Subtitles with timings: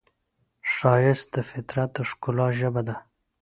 [0.73, 2.95] ښایست د فطرت د ښکلا ژبه ده